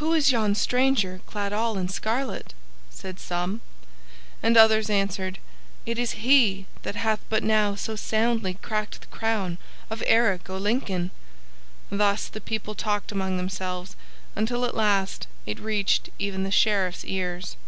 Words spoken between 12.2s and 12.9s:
the people